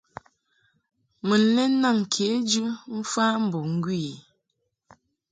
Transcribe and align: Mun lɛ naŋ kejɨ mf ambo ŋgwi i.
Mun 1.27 1.41
lɛ 1.55 1.63
naŋ 1.81 1.97
kejɨ 2.13 2.63
mf 2.97 3.13
ambo 3.29 3.59
ŋgwi 3.73 3.95
i. 4.13 4.15